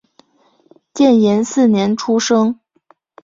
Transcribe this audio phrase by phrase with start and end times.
[0.95, 2.59] 建炎四年出生。